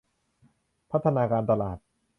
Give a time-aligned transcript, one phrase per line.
[0.91, 1.77] พัฒนาการตลาด